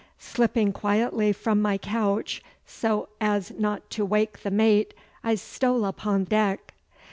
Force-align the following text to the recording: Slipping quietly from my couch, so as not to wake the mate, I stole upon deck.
Slipping 0.17 0.73
quietly 0.73 1.31
from 1.31 1.61
my 1.61 1.77
couch, 1.77 2.41
so 2.65 3.09
as 3.21 3.51
not 3.51 3.87
to 3.91 4.03
wake 4.03 4.41
the 4.41 4.49
mate, 4.49 4.95
I 5.23 5.35
stole 5.35 5.85
upon 5.85 6.23
deck. 6.23 6.73